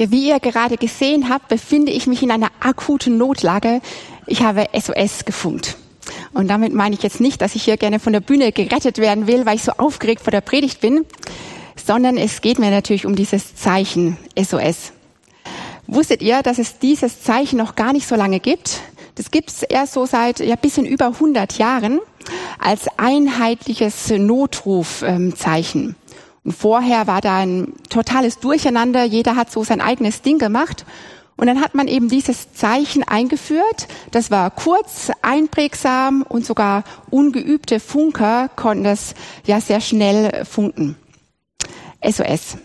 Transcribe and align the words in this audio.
Ja, 0.00 0.10
wie 0.10 0.28
ihr 0.30 0.40
gerade 0.40 0.78
gesehen 0.78 1.28
habt, 1.28 1.48
befinde 1.48 1.92
ich 1.92 2.06
mich 2.06 2.22
in 2.22 2.30
einer 2.30 2.48
akuten 2.60 3.18
Notlage. 3.18 3.82
Ich 4.26 4.40
habe 4.40 4.66
SOS 4.72 5.26
gefunkt. 5.26 5.76
Und 6.32 6.48
damit 6.48 6.72
meine 6.72 6.94
ich 6.94 7.02
jetzt 7.02 7.20
nicht, 7.20 7.42
dass 7.42 7.54
ich 7.54 7.64
hier 7.64 7.76
gerne 7.76 8.00
von 8.00 8.14
der 8.14 8.20
Bühne 8.20 8.50
gerettet 8.50 8.96
werden 8.96 9.26
will, 9.26 9.44
weil 9.44 9.56
ich 9.56 9.62
so 9.62 9.72
aufgeregt 9.72 10.22
vor 10.22 10.30
der 10.30 10.40
Predigt 10.40 10.80
bin, 10.80 11.04
sondern 11.76 12.16
es 12.16 12.40
geht 12.40 12.58
mir 12.58 12.70
natürlich 12.70 13.04
um 13.04 13.14
dieses 13.14 13.54
Zeichen 13.56 14.16
SOS. 14.42 14.92
Wusstet 15.86 16.22
ihr, 16.22 16.40
dass 16.42 16.58
es 16.58 16.78
dieses 16.78 17.20
Zeichen 17.20 17.58
noch 17.58 17.74
gar 17.74 17.92
nicht 17.92 18.08
so 18.08 18.14
lange 18.14 18.40
gibt? 18.40 18.80
Das 19.16 19.30
gibt 19.30 19.50
es 19.50 19.62
erst 19.64 19.92
so 19.92 20.06
seit 20.06 20.40
ja 20.40 20.56
bisschen 20.56 20.86
über 20.86 21.08
100 21.08 21.58
Jahren 21.58 22.00
als 22.58 22.88
einheitliches 22.96 24.08
Notrufzeichen. 24.08 25.94
Und 26.44 26.52
vorher 26.52 27.06
war 27.06 27.20
da 27.20 27.38
ein 27.38 27.74
totales 27.88 28.38
Durcheinander. 28.38 29.04
Jeder 29.04 29.36
hat 29.36 29.50
so 29.50 29.64
sein 29.64 29.80
eigenes 29.80 30.22
Ding 30.22 30.38
gemacht. 30.38 30.84
Und 31.36 31.46
dann 31.46 31.60
hat 31.62 31.74
man 31.74 31.88
eben 31.88 32.08
dieses 32.08 32.52
Zeichen 32.52 33.02
eingeführt. 33.02 33.88
Das 34.10 34.30
war 34.30 34.50
kurz, 34.50 35.10
einprägsam 35.22 36.22
und 36.22 36.44
sogar 36.44 36.84
ungeübte 37.08 37.80
Funker 37.80 38.50
konnten 38.56 38.84
das 38.84 39.14
ja 39.46 39.60
sehr 39.60 39.80
schnell 39.80 40.44
funken. 40.44 40.96
SOS. 42.04 42.58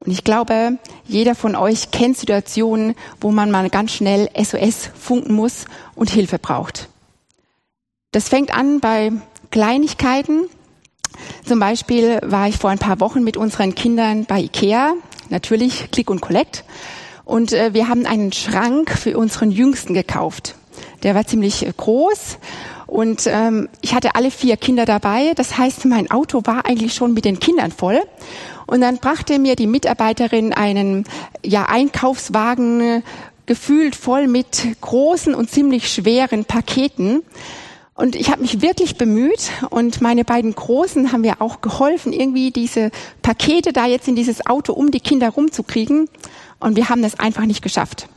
Und 0.00 0.10
ich 0.10 0.24
glaube, 0.24 0.78
jeder 1.06 1.36
von 1.36 1.54
euch 1.54 1.92
kennt 1.92 2.16
Situationen, 2.16 2.96
wo 3.20 3.30
man 3.30 3.52
mal 3.52 3.70
ganz 3.70 3.92
schnell 3.92 4.28
SOS 4.36 4.90
funken 4.98 5.34
muss 5.34 5.66
und 5.94 6.10
Hilfe 6.10 6.40
braucht. 6.40 6.88
Das 8.10 8.28
fängt 8.28 8.52
an 8.52 8.80
bei 8.80 9.12
Kleinigkeiten, 9.50 10.48
zum 11.44 11.58
Beispiel 11.58 12.18
war 12.22 12.48
ich 12.48 12.56
vor 12.56 12.70
ein 12.70 12.78
paar 12.78 13.00
Wochen 13.00 13.22
mit 13.22 13.36
unseren 13.36 13.74
Kindern 13.74 14.24
bei 14.24 14.40
Ikea, 14.40 14.94
natürlich 15.28 15.90
Click 15.90 16.10
und 16.10 16.20
Collect. 16.20 16.64
Und 17.24 17.52
äh, 17.52 17.74
wir 17.74 17.88
haben 17.88 18.06
einen 18.06 18.32
Schrank 18.32 18.90
für 18.90 19.16
unseren 19.16 19.50
Jüngsten 19.50 19.94
gekauft. 19.94 20.54
Der 21.02 21.14
war 21.14 21.26
ziemlich 21.26 21.66
äh, 21.66 21.72
groß 21.76 22.38
und 22.86 23.26
ähm, 23.26 23.68
ich 23.80 23.94
hatte 23.94 24.14
alle 24.16 24.30
vier 24.30 24.56
Kinder 24.56 24.84
dabei. 24.84 25.32
Das 25.34 25.56
heißt, 25.56 25.86
mein 25.86 26.10
Auto 26.10 26.42
war 26.44 26.66
eigentlich 26.66 26.94
schon 26.94 27.14
mit 27.14 27.24
den 27.24 27.40
Kindern 27.40 27.72
voll. 27.72 28.00
Und 28.66 28.82
dann 28.82 28.98
brachte 28.98 29.38
mir 29.38 29.56
die 29.56 29.66
Mitarbeiterin 29.66 30.52
einen 30.52 31.04
ja, 31.44 31.64
Einkaufswagen 31.64 33.02
gefühlt 33.46 33.96
voll 33.96 34.28
mit 34.28 34.66
großen 34.80 35.34
und 35.34 35.50
ziemlich 35.50 35.92
schweren 35.92 36.44
Paketen. 36.44 37.22
Und 37.94 38.16
ich 38.16 38.30
habe 38.30 38.40
mich 38.40 38.62
wirklich 38.62 38.96
bemüht 38.96 39.50
und 39.68 40.00
meine 40.00 40.24
beiden 40.24 40.54
Großen 40.54 41.12
haben 41.12 41.20
mir 41.20 41.42
auch 41.42 41.60
geholfen, 41.60 42.12
irgendwie 42.12 42.50
diese 42.50 42.90
Pakete 43.20 43.72
da 43.72 43.86
jetzt 43.86 44.08
in 44.08 44.16
dieses 44.16 44.46
Auto 44.46 44.72
um 44.72 44.90
die 44.90 45.00
Kinder 45.00 45.28
rumzukriegen. 45.28 46.08
Und 46.58 46.76
wir 46.76 46.88
haben 46.88 47.02
das 47.02 47.18
einfach 47.18 47.44
nicht 47.44 47.60
geschafft. 47.62 48.08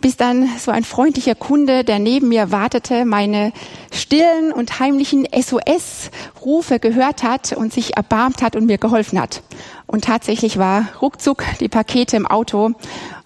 Bis 0.00 0.16
dann 0.16 0.48
so 0.58 0.70
ein 0.70 0.84
freundlicher 0.84 1.34
Kunde, 1.34 1.82
der 1.82 1.98
neben 1.98 2.28
mir 2.28 2.52
wartete, 2.52 3.04
meine 3.04 3.52
stillen 3.92 4.52
und 4.52 4.78
heimlichen 4.78 5.26
SOS-Rufe 5.34 6.78
gehört 6.78 7.22
hat 7.22 7.52
und 7.52 7.72
sich 7.72 7.96
erbarmt 7.96 8.42
hat 8.42 8.54
und 8.54 8.66
mir 8.66 8.78
geholfen 8.78 9.20
hat. 9.20 9.42
Und 9.86 10.04
tatsächlich 10.04 10.58
war 10.58 10.88
ruckzuck 11.00 11.42
die 11.58 11.68
Pakete 11.68 12.16
im 12.16 12.26
Auto 12.26 12.72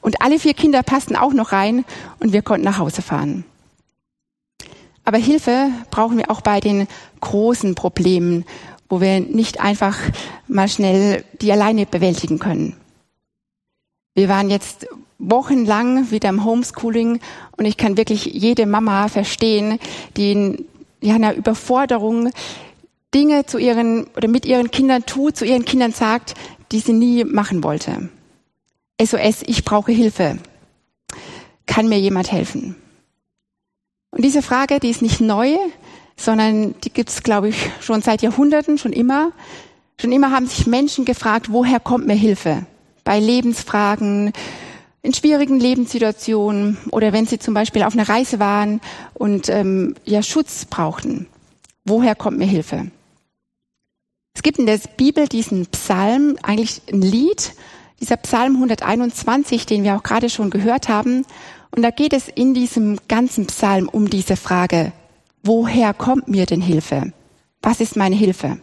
und 0.01 0.23
alle 0.23 0.39
vier 0.39 0.55
Kinder 0.55 0.83
passten 0.83 1.17
auch 1.17 1.33
noch 1.33 1.53
rein 1.53 1.85
und 2.21 2.33
wir 2.33 2.43
konnten 2.43 2.65
nach 2.65 2.79
Hause 2.79 3.03
fahren. 3.03 3.45
Aber 5.09 5.17
Hilfe 5.17 5.71
brauchen 5.91 6.19
wir 6.19 6.31
auch 6.31 6.43
bei 6.43 6.61
den 6.61 6.87
großen 7.21 7.75
Problemen, 7.75 8.45
wo 8.91 9.01
wir 9.01 9.21
nicht 9.21 9.59
einfach 9.59 9.97
mal 10.49 10.69
schnell 10.69 11.25
die 11.41 11.51
alleine 11.51 11.87
bewältigen 11.87 12.39
können. 12.39 12.77
Wir 14.15 14.29
waren 14.29 14.51
jetzt 14.51 14.87
wochenlang 15.19 16.11
wieder 16.11 16.29
im 16.29 16.45
Homeschooling 16.45 17.21
und 17.57 17.65
ich 17.65 17.79
kann 17.79 17.97
wirklich 17.97 18.27
jede 18.27 18.67
Mama 18.67 19.09
verstehen, 19.09 19.79
die 20.19 20.33
in 20.33 20.67
ja, 21.01 21.15
einer 21.15 21.33
Überforderung 21.33 22.29
Dinge 23.15 23.47
zu 23.47 23.57
ihren 23.57 24.09
oder 24.15 24.29
mit 24.29 24.45
ihren 24.45 24.71
Kindern 24.71 25.07
tut, 25.07 25.39
zu 25.39 25.47
ihren 25.47 25.65
Kindern 25.65 25.93
sagt, 25.93 26.35
die 26.71 26.81
sie 26.81 26.93
nie 26.93 27.25
machen 27.25 27.65
wollte. 27.65 28.11
SOS, 29.01 29.41
ich 29.47 29.65
brauche 29.65 29.91
Hilfe. 29.91 30.37
Kann 31.65 31.89
mir 31.89 31.99
jemand 31.99 32.31
helfen? 32.31 32.77
Und 34.11 34.25
diese 34.25 34.43
Frage, 34.43 34.81
die 34.81 34.91
ist 34.91 35.03
nicht 35.03 35.21
neu, 35.21 35.57
sondern 36.17 36.75
die 36.81 36.91
gibt 36.91 37.11
es, 37.11 37.23
glaube 37.23 37.51
ich, 37.51 37.71
schon 37.81 38.03
seit 38.03 38.23
Jahrhunderten, 38.23 38.79
schon 38.79 38.93
immer. 38.93 39.33
Schon 40.01 40.13
immer 40.13 40.31
haben 40.31 40.47
sich 40.47 40.67
Menschen 40.67 41.05
gefragt, 41.05 41.53
woher 41.53 41.81
kommt 41.81 42.07
mir 42.07 42.15
Hilfe? 42.15 42.67
Bei 43.05 43.21
Lebensfragen, 43.21 44.33
in 45.03 45.15
schwierigen 45.15 45.61
Lebenssituationen 45.61 46.77
oder 46.91 47.13
wenn 47.13 47.27
sie 47.27 47.39
zum 47.39 47.55
Beispiel 47.55 47.83
auf 47.83 47.95
einer 47.95 48.09
Reise 48.09 48.39
waren 48.39 48.81
und 49.15 49.49
ähm, 49.49 49.95
ja 50.05 50.23
Schutz 50.23 50.65
brauchten. 50.65 51.27
Woher 51.85 52.15
kommt 52.15 52.39
mir 52.39 52.47
Hilfe? 52.47 52.91
Es 54.35 54.43
gibt 54.43 54.59
in 54.59 54.67
der 54.67 54.79
Bibel 54.97 55.27
diesen 55.27 55.67
Psalm, 55.67 56.37
eigentlich 56.43 56.83
ein 56.93 57.03
Lied, 57.03 57.55
dieser 58.01 58.17
Psalm 58.19 58.55
121, 58.57 59.67
den 59.67 59.83
wir 59.83 59.97
auch 59.97 60.03
gerade 60.03 60.31
schon 60.31 60.51
gehört 60.51 60.89
haben. 60.89 61.25
Und 61.71 61.83
da 61.83 61.91
geht 61.91 62.13
es 62.13 62.29
in 62.29 62.55
diesem 62.55 62.99
ganzen 63.09 63.47
Psalm 63.47 63.89
um 63.89 64.09
diese 64.11 64.37
Frage, 64.37 64.93
woher 65.43 65.95
kommt 65.95 66.29
mir 66.29 66.47
denn 66.47 66.61
Hilfe? 66.61 67.13
Was 67.63 67.81
ist 67.81 67.97
meine 67.97 68.17
Hilfe? 68.17 68.59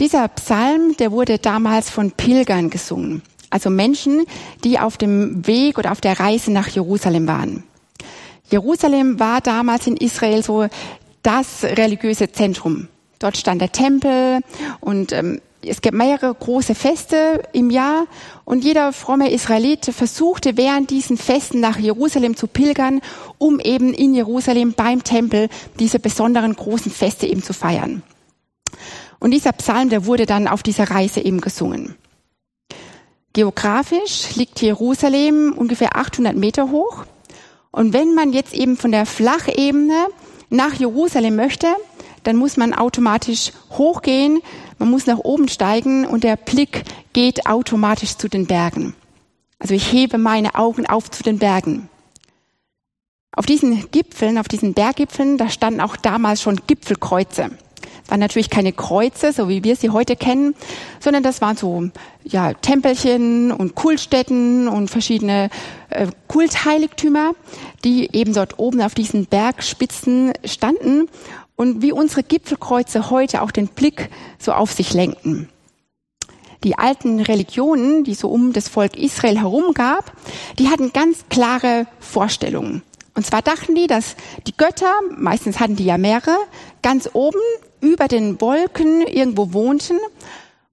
Dieser 0.00 0.26
Psalm, 0.28 0.96
der 0.98 1.12
wurde 1.12 1.38
damals 1.38 1.90
von 1.90 2.12
Pilgern 2.12 2.70
gesungen, 2.70 3.22
also 3.50 3.70
Menschen, 3.70 4.24
die 4.64 4.78
auf 4.78 4.96
dem 4.96 5.46
Weg 5.46 5.78
oder 5.78 5.92
auf 5.92 6.00
der 6.00 6.18
Reise 6.18 6.50
nach 6.50 6.68
Jerusalem 6.68 7.26
waren. 7.26 7.64
Jerusalem 8.50 9.20
war 9.20 9.40
damals 9.40 9.86
in 9.86 9.96
Israel 9.96 10.42
so 10.42 10.66
das 11.22 11.62
religiöse 11.64 12.32
Zentrum. 12.32 12.88
Dort 13.18 13.36
stand 13.36 13.60
der 13.60 13.70
Tempel 13.70 14.40
und 14.80 15.12
ähm, 15.12 15.40
es 15.64 15.80
gibt 15.80 15.96
mehrere 15.96 16.34
große 16.34 16.74
Feste 16.74 17.42
im 17.52 17.70
Jahr 17.70 18.06
und 18.44 18.64
jeder 18.64 18.92
fromme 18.92 19.30
Israelit 19.30 19.84
versuchte 19.86 20.56
während 20.56 20.90
diesen 20.90 21.16
Festen 21.16 21.60
nach 21.60 21.78
Jerusalem 21.78 22.36
zu 22.36 22.46
pilgern, 22.46 23.00
um 23.38 23.60
eben 23.60 23.94
in 23.94 24.14
Jerusalem 24.14 24.74
beim 24.74 25.04
Tempel 25.04 25.48
diese 25.78 25.98
besonderen 25.98 26.54
großen 26.54 26.90
Feste 26.90 27.26
eben 27.26 27.42
zu 27.42 27.52
feiern. 27.52 28.02
Und 29.20 29.30
dieser 29.30 29.52
Psalm, 29.52 29.88
der 29.88 30.06
wurde 30.06 30.26
dann 30.26 30.48
auf 30.48 30.62
dieser 30.62 30.90
Reise 30.90 31.20
eben 31.20 31.40
gesungen. 31.40 31.94
Geografisch 33.34 34.34
liegt 34.34 34.60
Jerusalem 34.60 35.54
ungefähr 35.56 35.96
800 35.96 36.36
Meter 36.36 36.70
hoch. 36.70 37.04
Und 37.70 37.92
wenn 37.92 38.14
man 38.14 38.32
jetzt 38.32 38.52
eben 38.52 38.76
von 38.76 38.92
der 38.92 39.06
Flachebene 39.06 40.08
nach 40.50 40.74
Jerusalem 40.74 41.36
möchte, 41.36 41.68
dann 42.24 42.36
muss 42.36 42.56
man 42.56 42.74
automatisch 42.74 43.52
hochgehen, 43.70 44.42
man 44.82 44.90
muss 44.90 45.06
nach 45.06 45.18
oben 45.18 45.46
steigen 45.46 46.04
und 46.04 46.24
der 46.24 46.34
Blick 46.34 46.82
geht 47.12 47.46
automatisch 47.46 48.16
zu 48.16 48.28
den 48.28 48.46
Bergen. 48.46 48.96
Also 49.60 49.74
ich 49.74 49.92
hebe 49.92 50.18
meine 50.18 50.56
Augen 50.56 50.86
auf 50.86 51.08
zu 51.08 51.22
den 51.22 51.38
Bergen. 51.38 51.88
Auf 53.30 53.46
diesen 53.46 53.92
Gipfeln, 53.92 54.38
auf 54.38 54.48
diesen 54.48 54.74
Berggipfeln, 54.74 55.38
da 55.38 55.50
standen 55.50 55.80
auch 55.80 55.96
damals 55.96 56.42
schon 56.42 56.60
Gipfelkreuze. 56.66 57.50
Das 57.52 58.10
waren 58.10 58.18
natürlich 58.18 58.50
keine 58.50 58.72
Kreuze, 58.72 59.32
so 59.32 59.48
wie 59.48 59.62
wir 59.62 59.76
sie 59.76 59.90
heute 59.90 60.16
kennen, 60.16 60.56
sondern 60.98 61.22
das 61.22 61.40
waren 61.40 61.56
so 61.56 61.88
ja, 62.24 62.52
Tempelchen 62.52 63.52
und 63.52 63.76
Kultstätten 63.76 64.66
und 64.66 64.90
verschiedene 64.90 65.48
äh, 65.90 66.08
Kultheiligtümer, 66.26 67.34
die 67.84 68.12
eben 68.12 68.34
dort 68.34 68.58
oben 68.58 68.82
auf 68.82 68.94
diesen 68.94 69.26
Bergspitzen 69.26 70.32
standen 70.44 71.08
und 71.56 71.82
wie 71.82 71.92
unsere 71.92 72.22
Gipfelkreuze 72.22 73.10
heute 73.10 73.42
auch 73.42 73.50
den 73.50 73.68
Blick 73.68 74.10
so 74.38 74.52
auf 74.52 74.72
sich 74.72 74.94
lenken. 74.94 75.48
Die 76.64 76.78
alten 76.78 77.20
Religionen, 77.20 78.04
die 78.04 78.14
so 78.14 78.28
um 78.28 78.52
das 78.52 78.68
Volk 78.68 78.96
Israel 78.96 79.38
herum 79.38 79.74
gab, 79.74 80.12
die 80.58 80.68
hatten 80.68 80.92
ganz 80.92 81.24
klare 81.28 81.86
Vorstellungen. 81.98 82.82
Und 83.14 83.26
zwar 83.26 83.42
dachten 83.42 83.74
die, 83.74 83.86
dass 83.86 84.16
die 84.46 84.56
Götter, 84.56 84.92
meistens 85.16 85.60
hatten 85.60 85.76
die 85.76 85.84
ja 85.84 85.98
mehrere, 85.98 86.36
ganz 86.82 87.10
oben 87.12 87.40
über 87.80 88.08
den 88.08 88.40
Wolken 88.40 89.02
irgendwo 89.02 89.52
wohnten 89.52 89.98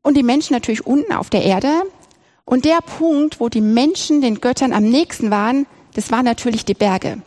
und 0.01 0.15
die 0.15 0.23
Menschen 0.23 0.53
natürlich 0.53 0.85
unten 0.85 1.11
auf 1.11 1.29
der 1.29 1.43
Erde. 1.43 1.83
Und 2.45 2.65
der 2.65 2.79
Punkt, 2.81 3.39
wo 3.39 3.49
die 3.49 3.61
Menschen 3.61 4.21
den 4.21 4.41
Göttern 4.41 4.73
am 4.73 4.83
nächsten 4.83 5.31
waren, 5.31 5.65
das 5.95 6.11
waren 6.11 6.25
natürlich 6.25 6.65
die 6.65 6.73
Berge. 6.75 7.21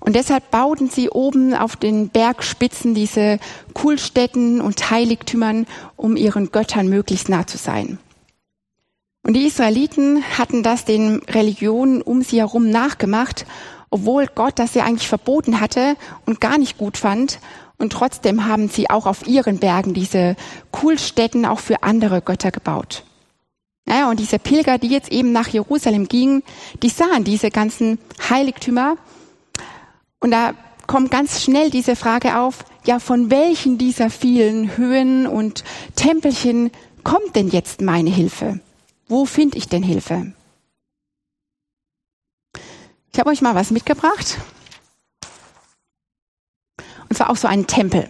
Und 0.00 0.16
deshalb 0.16 0.50
bauten 0.50 0.88
sie 0.90 1.08
oben 1.10 1.54
auf 1.54 1.76
den 1.76 2.08
Bergspitzen 2.08 2.94
diese 2.94 3.38
Kultstätten 3.74 4.60
und 4.60 4.90
Heiligtümern, 4.90 5.66
um 5.96 6.16
ihren 6.16 6.50
Göttern 6.50 6.88
möglichst 6.88 7.28
nah 7.28 7.46
zu 7.46 7.58
sein. 7.58 7.98
Und 9.24 9.34
die 9.34 9.46
Israeliten 9.46 10.22
hatten 10.36 10.62
das 10.62 10.84
den 10.84 11.18
Religionen 11.28 12.02
um 12.02 12.22
sie 12.22 12.38
herum 12.38 12.70
nachgemacht, 12.70 13.46
obwohl 13.90 14.26
Gott 14.26 14.58
das 14.58 14.74
ja 14.74 14.84
eigentlich 14.84 15.08
verboten 15.08 15.60
hatte 15.60 15.96
und 16.26 16.40
gar 16.40 16.58
nicht 16.58 16.78
gut 16.78 16.96
fand. 16.96 17.38
Und 17.78 17.92
trotzdem 17.92 18.46
haben 18.46 18.68
sie 18.68 18.90
auch 18.90 19.06
auf 19.06 19.26
ihren 19.26 19.58
Bergen 19.58 19.94
diese 19.94 20.36
Kultstätten 20.70 21.46
auch 21.46 21.60
für 21.60 21.82
andere 21.82 22.22
Götter 22.22 22.50
gebaut. 22.50 23.04
Naja, 23.84 24.08
und 24.10 24.20
diese 24.20 24.38
Pilger, 24.38 24.78
die 24.78 24.88
jetzt 24.88 25.10
eben 25.10 25.32
nach 25.32 25.48
Jerusalem 25.48 26.06
gingen, 26.08 26.42
die 26.82 26.88
sahen 26.88 27.24
diese 27.24 27.50
ganzen 27.50 27.98
Heiligtümer. 28.30 28.96
Und 30.22 30.30
da 30.30 30.54
kommt 30.86 31.10
ganz 31.10 31.42
schnell 31.42 31.68
diese 31.68 31.96
Frage 31.96 32.38
auf, 32.38 32.64
ja, 32.86 33.00
von 33.00 33.30
welchen 33.30 33.76
dieser 33.76 34.08
vielen 34.08 34.76
Höhen 34.76 35.26
und 35.26 35.64
Tempelchen 35.96 36.70
kommt 37.02 37.34
denn 37.34 37.48
jetzt 37.48 37.80
meine 37.80 38.10
Hilfe? 38.10 38.60
Wo 39.08 39.24
finde 39.24 39.58
ich 39.58 39.68
denn 39.68 39.82
Hilfe? 39.82 40.32
Ich 43.12 43.18
habe 43.18 43.30
euch 43.30 43.42
mal 43.42 43.56
was 43.56 43.72
mitgebracht. 43.72 44.38
Und 47.08 47.16
zwar 47.16 47.28
auch 47.28 47.36
so 47.36 47.48
einen 47.48 47.66
Tempel. 47.66 48.08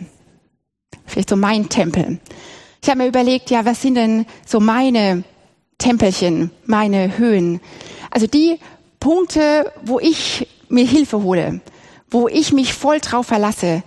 Vielleicht 1.07 1.31
so 1.31 1.37
mein 1.37 1.71
Tempel. 1.71 2.21
Ich 2.83 2.91
habe 2.91 2.99
mir 2.99 3.09
überlegt, 3.09 3.49
ja, 3.51 3.65
was 3.65 3.81
sind 3.81 3.95
denn 3.95 4.27
so 4.47 4.61
meine 4.61 5.25
Tempelchen, 5.79 6.51
meine 6.67 7.17
Höhen? 7.17 7.63
Also 8.11 8.27
die 8.27 8.59
Punkte, 9.01 9.73
wo 9.83 9.99
ich 9.99 10.47
mir 10.69 10.85
Hilfe 10.85 11.23
hole, 11.23 11.63
wo 12.13 12.29
ich 12.29 12.53
mich 12.53 12.75
voll 12.75 13.01
drauf 13.01 13.27
verlasse, 13.27 13.83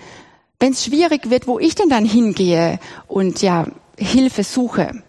wenn 0.59 0.71
es 0.71 0.85
schwierig 0.85 1.29
wird, 1.29 1.47
wo 1.47 1.59
ich 1.59 1.75
denn 1.75 1.89
dann 1.89 2.05
hingehe 2.05 2.79
und 3.07 3.41
ja 3.41 3.67
Hilfe 3.97 4.43
suche. 4.43 5.03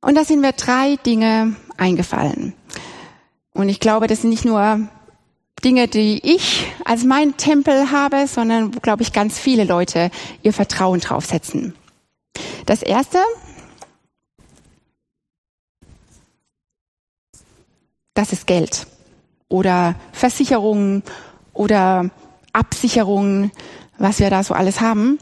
Und 0.00 0.16
da 0.16 0.24
sind 0.24 0.40
mir 0.40 0.52
drei 0.52 0.96
Dinge 0.96 1.56
eingefallen. 1.76 2.54
Und 3.54 3.68
ich 3.68 3.80
glaube, 3.80 4.06
das 4.06 4.22
sind 4.22 4.30
nicht 4.30 4.44
nur 4.44 4.88
Dinge, 5.64 5.86
die 5.86 6.20
ich 6.24 6.66
als 6.84 7.04
mein 7.04 7.36
Tempel 7.36 7.90
habe, 7.92 8.26
sondern 8.26 8.74
wo, 8.74 8.80
glaube 8.80 9.02
ich, 9.02 9.12
ganz 9.12 9.38
viele 9.38 9.64
Leute 9.64 10.10
ihr 10.42 10.52
Vertrauen 10.52 11.00
draufsetzen. 11.00 11.74
Das 12.66 12.82
erste, 12.82 13.18
das 18.14 18.32
ist 18.32 18.46
Geld 18.46 18.86
oder 19.48 19.94
Versicherungen 20.12 21.02
oder 21.52 22.10
Absicherungen, 22.52 23.50
was 23.98 24.18
wir 24.18 24.30
da 24.30 24.42
so 24.42 24.54
alles 24.54 24.80
haben. 24.80 25.18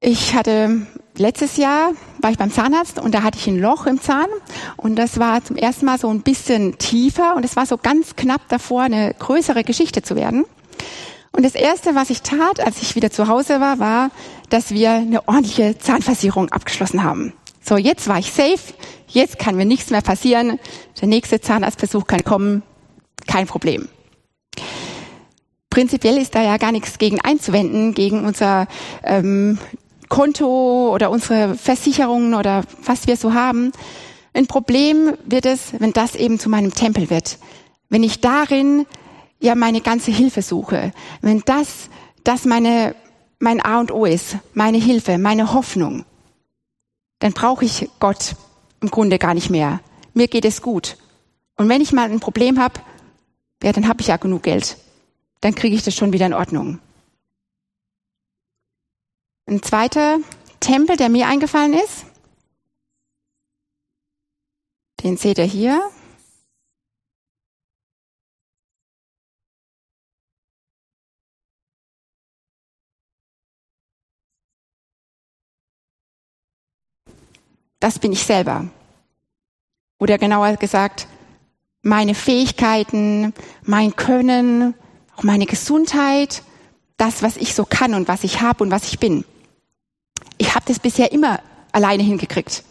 Ich 0.00 0.34
hatte 0.34 0.86
letztes 1.16 1.56
Jahr 1.56 1.92
war 2.20 2.30
ich 2.30 2.38
beim 2.38 2.50
Zahnarzt 2.50 2.98
und 2.98 3.14
da 3.14 3.22
hatte 3.22 3.38
ich 3.38 3.46
ein 3.46 3.58
Loch 3.58 3.86
im 3.86 4.00
Zahn 4.00 4.28
und 4.76 4.96
das 4.96 5.18
war 5.18 5.44
zum 5.44 5.56
ersten 5.56 5.84
Mal 5.86 5.98
so 5.98 6.08
ein 6.08 6.22
bisschen 6.22 6.78
tiefer 6.78 7.36
und 7.36 7.44
es 7.44 7.56
war 7.56 7.66
so 7.66 7.76
ganz 7.76 8.16
knapp 8.16 8.48
davor, 8.48 8.82
eine 8.82 9.14
größere 9.18 9.62
Geschichte 9.64 10.02
zu 10.02 10.16
werden. 10.16 10.44
Und 11.32 11.44
das 11.44 11.54
erste, 11.54 11.94
was 11.94 12.10
ich 12.10 12.22
tat, 12.22 12.60
als 12.60 12.82
ich 12.82 12.96
wieder 12.96 13.10
zu 13.10 13.28
Hause 13.28 13.60
war, 13.60 13.78
war, 13.78 14.10
dass 14.48 14.70
wir 14.70 14.92
eine 14.92 15.28
ordentliche 15.28 15.78
Zahnversicherung 15.78 16.48
abgeschlossen 16.50 17.04
haben. 17.04 17.34
So, 17.62 17.76
jetzt 17.76 18.08
war 18.08 18.18
ich 18.18 18.32
safe, 18.32 18.74
jetzt 19.06 19.38
kann 19.38 19.54
mir 19.54 19.66
nichts 19.66 19.90
mehr 19.90 20.00
passieren, 20.00 20.58
der 21.00 21.08
nächste 21.08 21.40
Zahnarztbesuch 21.40 22.06
kann 22.06 22.24
kommen, 22.24 22.62
kein 23.26 23.46
Problem. 23.46 23.88
Prinzipiell 25.70 26.18
ist 26.18 26.34
da 26.34 26.42
ja 26.42 26.56
gar 26.56 26.72
nichts 26.72 26.98
gegen 26.98 27.20
einzuwenden, 27.20 27.94
gegen 27.94 28.24
unser 28.24 28.66
ähm, 29.04 29.58
Konto 30.08 30.92
oder 30.92 31.10
unsere 31.10 31.54
Versicherungen 31.54 32.34
oder 32.34 32.64
was 32.84 33.06
wir 33.06 33.16
so 33.16 33.34
haben. 33.34 33.70
Ein 34.34 34.48
Problem 34.48 35.12
wird 35.24 35.46
es, 35.46 35.72
wenn 35.78 35.92
das 35.92 36.16
eben 36.16 36.40
zu 36.40 36.48
meinem 36.50 36.74
Tempel 36.74 37.08
wird. 37.08 37.38
Wenn 37.88 38.02
ich 38.02 38.20
darin 38.20 38.84
ja 39.38 39.54
meine 39.54 39.80
ganze 39.80 40.10
Hilfe 40.10 40.42
suche. 40.42 40.92
Wenn 41.22 41.42
das, 41.44 41.88
das 42.24 42.44
meine, 42.44 42.94
mein 43.38 43.64
A 43.64 43.80
und 43.80 43.92
O 43.92 44.04
ist, 44.04 44.38
meine 44.54 44.78
Hilfe, 44.78 45.18
meine 45.18 45.52
Hoffnung, 45.52 46.04
dann 47.20 47.32
brauche 47.32 47.64
ich 47.64 47.88
Gott 48.00 48.34
im 48.80 48.90
Grunde 48.90 49.18
gar 49.18 49.34
nicht 49.34 49.50
mehr. 49.50 49.80
Mir 50.14 50.26
geht 50.26 50.44
es 50.44 50.62
gut. 50.62 50.96
Und 51.56 51.68
wenn 51.68 51.80
ich 51.80 51.92
mal 51.92 52.10
ein 52.10 52.20
Problem 52.20 52.58
habe, 52.58 52.80
ja, 53.62 53.72
dann 53.72 53.86
habe 53.86 54.00
ich 54.00 54.08
ja 54.08 54.16
genug 54.16 54.42
Geld. 54.42 54.76
Dann 55.40 55.54
kriege 55.54 55.74
ich 55.74 55.82
das 55.82 55.94
schon 55.94 56.12
wieder 56.12 56.26
in 56.26 56.34
Ordnung. 56.34 56.80
Ein 59.46 59.62
zweiter 59.62 60.18
Tempel, 60.60 60.96
der 60.96 61.08
mir 61.08 61.26
eingefallen 61.26 61.72
ist, 61.72 62.04
den 65.02 65.16
seht 65.16 65.38
ihr 65.38 65.44
hier. 65.44 65.90
Das 77.80 77.98
bin 77.98 78.12
ich 78.12 78.22
selber. 78.22 78.68
Oder 79.98 80.18
genauer 80.18 80.56
gesagt, 80.56 81.08
meine 81.82 82.14
Fähigkeiten, 82.14 83.32
mein 83.62 83.96
Können, 83.96 84.74
auch 85.20 85.24
meine 85.24 85.46
Gesundheit, 85.46 86.42
das, 86.96 87.22
was 87.22 87.36
ich 87.36 87.54
so 87.54 87.64
kann 87.64 87.94
und 87.94 88.08
was 88.08 88.24
ich 88.24 88.40
habe 88.40 88.64
und 88.64 88.70
was 88.70 88.84
ich 88.88 88.98
bin 88.98 89.24
ich 90.40 90.54
habe 90.54 90.64
das 90.66 90.78
bisher 90.78 91.12
immer 91.12 91.40
alleine 91.70 92.02
hingekriegt. 92.02 92.64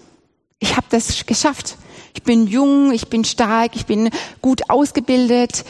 Ich 0.57 0.75
habe 0.75 0.87
das 0.89 1.25
geschafft. 1.27 1.77
Ich 2.15 2.23
bin 2.23 2.47
jung, 2.47 2.91
ich 2.91 3.07
bin 3.07 3.23
stark, 3.23 3.75
ich 3.75 3.85
bin 3.85 4.09
gut 4.41 4.71
ausgebildet. 4.71 5.63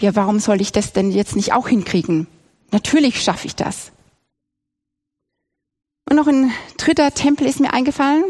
Ja, 0.00 0.16
warum 0.16 0.40
soll 0.40 0.62
ich 0.62 0.72
das 0.72 0.94
denn 0.94 1.12
jetzt 1.12 1.36
nicht 1.36 1.52
auch 1.52 1.68
hinkriegen? 1.68 2.26
Natürlich 2.72 3.22
schaffe 3.22 3.46
ich 3.46 3.54
das. 3.54 3.92
Und 6.08 6.16
noch 6.16 6.26
ein 6.26 6.50
dritter 6.78 7.12
Tempel 7.12 7.46
ist 7.46 7.60
mir 7.60 7.74
eingefallen. 7.74 8.24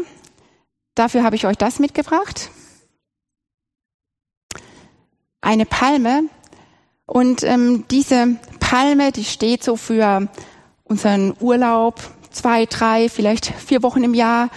Dafür 0.93 1.23
habe 1.23 1.37
ich 1.37 1.47
euch 1.47 1.57
das 1.57 1.79
mitgebracht. 1.79 2.51
Eine 5.39 5.65
Palme. 5.65 6.25
Und 7.05 7.43
ähm, 7.43 7.85
diese 7.89 8.35
Palme, 8.59 9.11
die 9.11 9.25
steht 9.25 9.63
so 9.63 9.75
für 9.75 10.27
unseren 10.83 11.35
Urlaub, 11.39 12.01
zwei, 12.31 12.65
drei, 12.65 13.09
vielleicht 13.09 13.45
vier 13.45 13.83
Wochen 13.83 14.03
im 14.03 14.13
Jahr, 14.13 14.49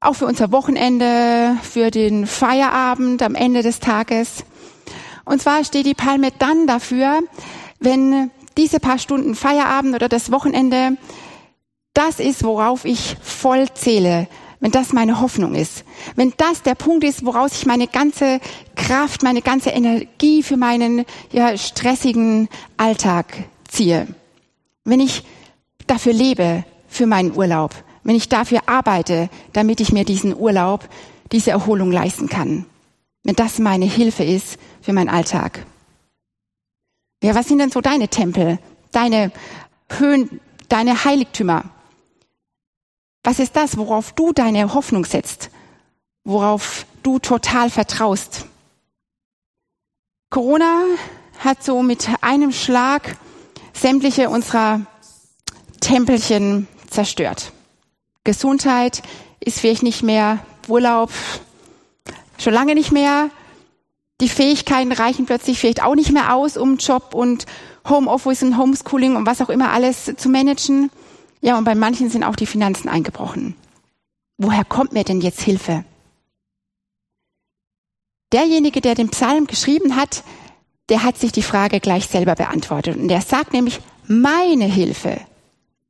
auch 0.00 0.14
für 0.14 0.26
unser 0.26 0.52
Wochenende, 0.52 1.56
für 1.62 1.90
den 1.90 2.26
Feierabend 2.26 3.22
am 3.22 3.34
Ende 3.34 3.62
des 3.62 3.80
Tages. 3.80 4.44
Und 5.24 5.40
zwar 5.40 5.64
steht 5.64 5.86
die 5.86 5.94
Palme 5.94 6.30
dann 6.38 6.66
dafür, 6.66 7.20
wenn 7.80 8.30
diese 8.56 8.80
paar 8.80 8.98
Stunden 8.98 9.34
Feierabend 9.34 9.94
oder 9.94 10.08
das 10.08 10.30
Wochenende 10.30 10.96
das 11.94 12.18
ist, 12.18 12.44
worauf 12.44 12.84
ich 12.84 13.16
voll 13.22 13.68
zähle, 13.72 14.26
wenn 14.64 14.70
das 14.70 14.94
meine 14.94 15.20
Hoffnung 15.20 15.54
ist, 15.54 15.84
wenn 16.16 16.32
das 16.38 16.62
der 16.62 16.74
Punkt 16.74 17.04
ist, 17.04 17.26
woraus 17.26 17.52
ich 17.52 17.66
meine 17.66 17.86
ganze 17.86 18.40
Kraft, 18.76 19.22
meine 19.22 19.42
ganze 19.42 19.68
Energie 19.68 20.42
für 20.42 20.56
meinen 20.56 21.04
ja, 21.32 21.54
stressigen 21.58 22.48
Alltag 22.78 23.26
ziehe, 23.68 24.06
wenn 24.86 25.00
ich 25.00 25.22
dafür 25.86 26.14
lebe, 26.14 26.64
für 26.88 27.04
meinen 27.04 27.36
Urlaub, 27.36 27.74
wenn 28.04 28.16
ich 28.16 28.30
dafür 28.30 28.60
arbeite, 28.64 29.28
damit 29.52 29.80
ich 29.80 29.92
mir 29.92 30.06
diesen 30.06 30.34
Urlaub, 30.34 30.88
diese 31.30 31.50
Erholung 31.50 31.92
leisten 31.92 32.30
kann. 32.30 32.64
Wenn 33.22 33.36
das 33.36 33.58
meine 33.58 33.84
Hilfe 33.84 34.24
ist 34.24 34.56
für 34.80 34.94
meinen 34.94 35.10
Alltag. 35.10 35.66
Ja, 37.22 37.34
was 37.34 37.48
sind 37.48 37.58
denn 37.58 37.70
so 37.70 37.82
deine 37.82 38.08
Tempel, 38.08 38.58
deine 38.92 39.30
Höhen, 39.90 40.40
deine 40.70 41.04
Heiligtümer? 41.04 41.64
Was 43.24 43.38
ist 43.38 43.56
das, 43.56 43.78
worauf 43.78 44.12
du 44.12 44.32
deine 44.32 44.74
Hoffnung 44.74 45.06
setzt? 45.06 45.50
Worauf 46.24 46.84
du 47.02 47.18
total 47.18 47.70
vertraust? 47.70 48.44
Corona 50.30 50.82
hat 51.38 51.64
so 51.64 51.82
mit 51.82 52.06
einem 52.20 52.52
Schlag 52.52 53.16
sämtliche 53.72 54.28
unserer 54.28 54.82
Tempelchen 55.80 56.68
zerstört. 56.88 57.52
Gesundheit 58.24 59.02
ist 59.40 59.60
vielleicht 59.60 59.82
nicht 59.82 60.02
mehr, 60.02 60.38
Urlaub 60.68 61.10
schon 62.38 62.52
lange 62.54 62.74
nicht 62.74 62.92
mehr. 62.92 63.30
Die 64.20 64.28
Fähigkeiten 64.28 64.92
reichen 64.92 65.26
plötzlich 65.26 65.58
vielleicht 65.58 65.82
auch 65.82 65.94
nicht 65.94 66.12
mehr 66.12 66.34
aus, 66.34 66.56
um 66.56 66.76
Job 66.76 67.14
und 67.14 67.46
Homeoffice 67.88 68.42
und 68.42 68.58
Homeschooling 68.58 69.16
und 69.16 69.26
was 69.26 69.40
auch 69.40 69.50
immer 69.50 69.70
alles 69.70 70.12
zu 70.16 70.28
managen. 70.28 70.90
Ja, 71.44 71.58
und 71.58 71.64
bei 71.64 71.74
manchen 71.74 72.08
sind 72.10 72.24
auch 72.24 72.36
die 72.36 72.46
Finanzen 72.46 72.88
eingebrochen. 72.88 73.54
Woher 74.38 74.64
kommt 74.64 74.92
mir 74.92 75.04
denn 75.04 75.20
jetzt 75.20 75.42
Hilfe? 75.42 75.84
Derjenige, 78.32 78.80
der 78.80 78.94
den 78.94 79.10
Psalm 79.10 79.46
geschrieben 79.46 79.94
hat, 79.94 80.24
der 80.88 81.04
hat 81.04 81.18
sich 81.18 81.32
die 81.32 81.42
Frage 81.42 81.80
gleich 81.80 82.06
selber 82.06 82.34
beantwortet. 82.34 82.96
Und 82.96 83.08
der 83.08 83.20
sagt 83.20 83.52
nämlich, 83.52 83.80
meine 84.06 84.64
Hilfe 84.64 85.20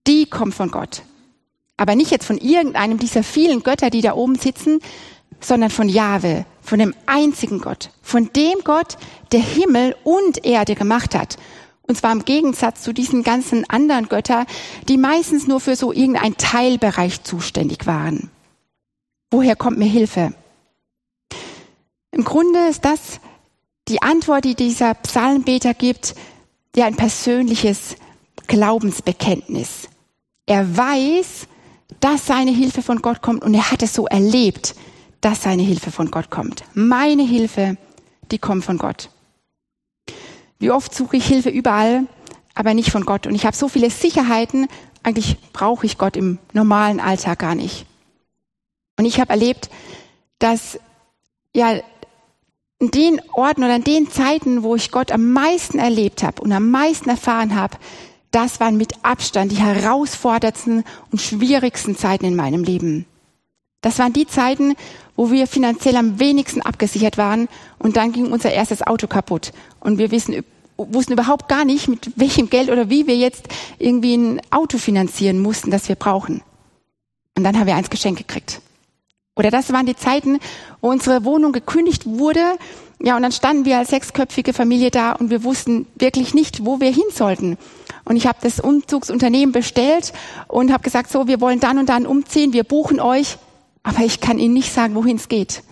die 0.07 0.27
kommt 0.27 0.55
von 0.55 0.71
Gott. 0.71 1.03
Aber 1.77 1.97
nicht 1.97 2.11
jetzt 2.11 2.27
von 2.27 2.39
irgendeinem 2.39 2.99
dieser 2.99 3.23
vielen 3.23 3.63
Götter, 3.63 3.91
die 3.91 4.01
da 4.01 4.15
oben 4.15 4.37
sitzen, 4.37 4.81
sondern 5.41 5.71
von 5.71 5.89
Jahwe, 5.89 6.47
von 6.63 6.79
dem 6.79 6.95
einzigen 7.07 7.61
Gott, 7.61 7.91
von 8.03 8.31
dem 8.35 8.61
Gott, 8.65 8.97
der 9.33 9.41
Himmel 9.41 9.97
und 10.05 10.45
Erde 10.45 10.75
gemacht 10.75 11.15
hat. 11.15 11.37
Und 11.87 11.97
zwar 11.97 12.13
im 12.13 12.25
Gegensatz 12.25 12.83
zu 12.83 12.95
diesen 12.95 13.23
ganzen 13.23 13.69
anderen 13.69 14.09
Göttern, 14.09 14.47
die 14.89 14.97
meistens 14.97 15.47
nur 15.47 15.61
für 15.61 15.77
so 15.77 15.93
irgendeinen 15.93 16.37
Teilbereich 16.37 17.23
zuständig 17.25 17.87
waren. 17.87 18.31
Woher 19.31 19.57
kommt 19.57 19.79
mir 19.79 19.89
Hilfe? 19.89 20.33
Im 22.11 22.25
Grunde 22.25 22.69
ist 22.69 22.85
das 22.85 23.21
die 23.89 24.01
Antwort, 24.01 24.45
die 24.45 24.55
dieser 24.55 24.95
Psalmbeter 24.95 25.75
gibt, 25.75 26.15
ja 26.75 26.87
ein 26.87 26.97
persönliches 26.97 27.97
Glaubensbekenntnis. 28.47 29.89
Er 30.47 30.77
weiß, 30.77 31.47
dass 32.01 32.27
seine 32.27 32.51
Hilfe 32.51 32.83
von 32.83 33.03
Gott 33.03 33.23
kommt 33.23 33.43
und 33.43 33.55
er 33.55 33.71
hat 33.71 33.83
es 33.83 33.95
so 33.95 34.07
erlebt, 34.07 34.75
dass 35.21 35.43
seine 35.43 35.63
Hilfe 35.63 35.91
von 35.91 36.11
Gott 36.11 36.31
kommt. 36.31 36.65
Meine 36.75 37.23
Hilfe, 37.23 37.77
die 38.31 38.39
kommt 38.39 38.65
von 38.65 38.79
Gott. 38.79 39.11
Wie 40.65 40.71
oft 40.71 40.95
suche 40.95 41.19
ich 41.19 41.27
Hilfe 41.27 41.51
überall, 41.51 42.07
aber 42.55 42.73
nicht 42.73 42.91
von 42.91 43.05
Gott. 43.05 43.27
Und 43.27 43.35
ich 43.35 43.45
habe 43.45 43.55
so 43.55 43.69
viele 43.69 43.91
Sicherheiten, 43.91 44.67
eigentlich 45.03 45.37
brauche 45.53 45.85
ich 45.85 45.99
Gott 45.99 46.17
im 46.17 46.39
normalen 46.55 47.01
Alltag 47.01 47.41
gar 47.41 47.55
nicht. 47.55 47.85
Und 48.99 49.05
ich 49.05 49.21
habe 49.21 49.29
erlebt, 49.29 49.69
dass 50.39 50.81
ja 51.55 51.81
in 52.79 52.91
den 52.91 53.21
Orten 53.35 53.63
oder 53.63 53.77
in 53.77 53.85
den 53.85 54.11
Zeiten, 54.11 54.63
wo 54.63 54.75
ich 54.75 54.91
Gott 54.91 55.13
am 55.13 55.33
meisten 55.33 55.79
erlebt 55.79 56.23
habe 56.23 56.41
und 56.41 56.51
am 56.51 56.71
meisten 56.71 57.11
erfahren 57.11 57.55
habe, 57.55 57.77
das 58.31 58.59
waren 58.59 58.79
mit 58.79 59.05
Abstand 59.05 59.53
die 59.53 59.63
herausforderndsten 59.63 60.83
und 61.11 61.21
schwierigsten 61.21 61.95
Zeiten 61.95 62.25
in 62.25 62.37
meinem 62.37 62.65
Leben. 62.65 63.05
Das 63.83 63.99
waren 63.99 64.15
die 64.15 64.27
Zeiten, 64.27 64.77
wo 65.15 65.31
wir 65.31 65.47
finanziell 65.47 65.97
am 65.97 66.19
wenigsten 66.19 66.63
abgesichert 66.63 67.19
waren 67.19 67.49
und 67.79 67.99
dann 67.99 68.13
ging 68.13 68.33
unser 68.33 68.51
erstes 68.51 68.81
Auto 68.81 69.09
kaputt 69.09 69.53
und 69.79 69.99
wir 69.99 70.11
wissen, 70.11 70.43
wussten 70.77 71.13
überhaupt 71.13 71.49
gar 71.49 71.65
nicht, 71.65 71.89
mit 71.89 72.11
welchem 72.17 72.51
Geld 72.51 72.71
oder 72.71 72.91
wie 72.91 73.07
wir 73.07 73.17
jetzt 73.17 73.49
irgendwie 73.79 74.17
ein 74.17 74.41
Auto 74.51 74.79
finanzieren 74.79 75.41
mussten, 75.41 75.71
das 75.71 75.89
wir 75.89 75.97
brauchen. 75.97 76.43
Und 77.37 77.45
dann 77.45 77.59
haben 77.59 77.67
wir 77.67 77.77
eins 77.77 77.91
geschenkt 77.91 78.19
gekriegt. 78.19 78.61
Oder 79.37 79.51
das 79.51 79.73
waren 79.73 79.87
die 79.87 79.97
Zeiten, 79.97 80.39
wo 80.81 80.91
unsere 80.91 81.25
Wohnung 81.25 81.53
gekündigt 81.53 82.07
wurde. 82.07 82.57
Ja, 83.03 83.17
und 83.17 83.23
dann 83.23 83.33
standen 83.33 83.65
wir 83.65 83.79
als 83.79 83.91
sechsköpfige 83.91 84.53
Familie 84.53 84.91
da 84.91 85.13
und 85.13 85.31
wir 85.31 85.43
wussten 85.43 85.87
wirklich 85.97 86.35
nicht, 86.35 86.65
wo 86.65 86.81
wir 86.81 86.93
hin 86.93 87.03
sollten. 87.13 87.59
Und 88.05 88.17
ich 88.17 88.27
habe 88.27 88.39
das 88.43 88.61
Umzugsunternehmen 88.61 89.53
bestellt 89.53 90.13
und 90.47 90.73
habe 90.73 90.85
gesagt, 90.85 91.11
so, 91.11 91.27
wir 91.27 91.41
wollen 91.41 91.59
dann 91.59 91.79
und 91.79 91.89
dann 91.89 92.07
umziehen, 92.07 92.53
wir 92.53 92.65
buchen 92.65 93.01
euch, 93.01 93.39
aber 93.83 94.05
ich 94.05 94.21
kann 94.21 94.39
Ihnen 94.39 94.55
nicht 94.55 94.73
sagen, 94.73 94.95
wohin 94.95 95.17
es 95.17 95.29
geht. 95.29 95.65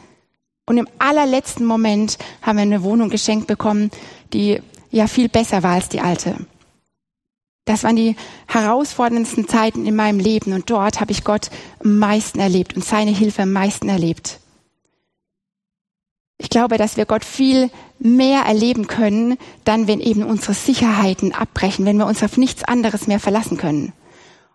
Und 0.67 0.79
im 0.79 0.89
allerletzten 0.99 1.67
Moment 1.67 2.19
haben 2.41 2.57
wir 2.57 2.63
eine 2.63 2.83
Wohnung 2.83 3.11
geschenkt 3.11 3.47
bekommen, 3.47 3.91
die 4.33 4.61
ja 4.93 5.09
viel 5.09 5.29
besser 5.29 5.63
war 5.65 5.73
als 5.73 5.89
die 5.89 6.01
alte. 6.01 6.37
Das 7.65 7.85
waren 7.85 7.97
die 7.97 8.17
herausforderndsten 8.47 9.49
Zeiten 9.49 9.87
in 9.87 9.97
meinem 9.97 10.19
Leben 10.19 10.53
und 10.53 10.69
dort 10.69 11.01
habe 11.01 11.13
ich 11.13 11.25
Gott 11.25 11.51
am 11.83 11.99
meisten 11.99 12.39
erlebt 12.39 12.75
und 12.77 12.85
seine 12.85 13.13
Hilfe 13.13 13.43
am 13.43 13.53
meisten 13.53 13.89
erlebt. 13.89 14.39
Ich 16.39 16.51
glaube, 16.51 16.77
dass 16.77 16.97
wir 16.97 17.07
Gott 17.07 17.25
viel 17.25 17.71
mehr 18.01 18.43
erleben 18.43 18.89
können, 18.89 19.39
dann 19.63 19.87
wenn 19.87 20.01
eben 20.01 20.25
unsere 20.25 20.55
Sicherheiten 20.55 21.33
abbrechen, 21.33 21.87
wenn 21.87 21.99
wir 21.99 22.07
uns 22.07 22.23
auf 22.25 22.37
nichts 22.37 22.65
anderes 22.65 23.07
mehr 23.07 23.21
verlassen 23.21 23.59
können. 23.59 23.93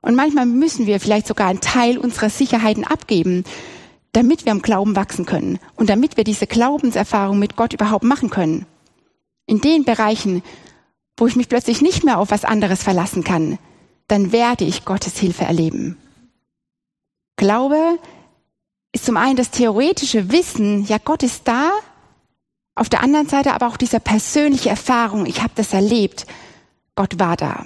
Und 0.01 0.15
manchmal 0.15 0.46
müssen 0.46 0.86
wir 0.86 1.00
vielleicht 1.00 1.27
sogar 1.27 1.48
einen 1.48 1.62
Teil 1.62 1.98
unserer 1.98 2.29
Sicherheiten 2.29 2.84
abgeben, 2.84 3.46
damit 4.12 4.46
wir 4.46 4.51
im 4.51 4.62
Glauben 4.62 4.98
wachsen 4.98 5.25
können 5.25 5.60
und 5.75 5.89
damit 5.89 6.17
wir 6.17 6.25
diese 6.25 6.46
Glaubenserfahrung 6.46 7.39
mit 7.39 7.56
Gott 7.56 7.72
überhaupt 7.74 8.03
machen 8.03 8.29
können. 8.29 8.65
In 9.48 9.60
den 9.62 9.84
Bereichen, 9.84 10.44
wo 11.18 11.25
ich 11.25 11.36
mich 11.36 11.50
plötzlich 11.50 11.82
nicht 11.82 12.04
mehr 12.04 12.20
auf 12.20 12.30
was 12.30 12.46
anderes 12.46 12.84
verlassen 12.84 13.24
kann, 13.24 13.58
dann 14.08 14.32
werde 14.32 14.66
ich 14.66 14.86
Gottes 14.86 15.18
Hilfe 15.18 15.46
erleben. 15.46 15.98
Glaube 17.38 17.98
ist 18.92 19.06
zum 19.06 19.18
einen 19.18 19.36
das 19.36 19.51
theoretische 19.51 20.32
Wissen, 20.32 20.86
ja, 20.86 20.98
Gott 20.98 21.24
ist 21.24 21.48
da, 21.48 21.72
auf 22.75 22.89
der 22.89 23.01
anderen 23.01 23.27
Seite 23.27 23.54
aber 23.54 23.68
auch 23.68 23.77
diese 23.77 24.00
persönliche 24.00 24.70
Erfahrung, 24.70 25.25
ich 25.25 25.42
habe 25.42 25.54
das 25.56 25.74
erlebt, 25.74 26.27
Gott 26.96 27.20
war 27.20 27.36
da. 27.36 27.66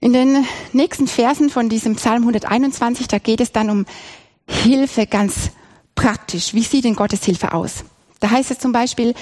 In 0.00 0.12
den 0.12 0.46
nächsten 0.72 1.08
Versen 1.08 1.50
von 1.50 1.68
diesem 1.68 1.96
Psalm 1.96 2.22
121, 2.22 3.08
da 3.08 3.18
geht 3.18 3.40
es 3.40 3.50
dann 3.50 3.68
um 3.68 3.86
Hilfe 4.46 5.06
ganz 5.06 5.50
praktisch. 5.96 6.54
Wie 6.54 6.62
sieht 6.62 6.84
denn 6.84 6.94
Gottes 6.94 7.24
Hilfe 7.24 7.52
aus? 7.52 7.84
Da 8.20 8.30
heißt 8.30 8.50
es 8.50 8.58
zum 8.58 8.72
Beispiel, 8.72 9.14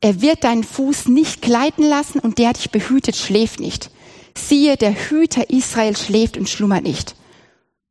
er 0.00 0.20
wird 0.20 0.44
deinen 0.44 0.64
Fuß 0.64 1.06
nicht 1.08 1.42
gleiten 1.42 1.84
lassen 1.84 2.18
und 2.18 2.38
der 2.38 2.52
dich 2.52 2.70
behütet 2.70 3.16
schläft 3.16 3.60
nicht. 3.60 3.90
Siehe, 4.36 4.76
der 4.76 4.94
Hüter 4.94 5.50
Israel 5.50 5.96
schläft 5.96 6.36
und 6.36 6.48
schlummert 6.48 6.82
nicht. 6.82 7.14